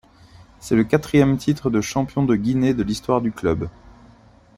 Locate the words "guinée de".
2.35-2.81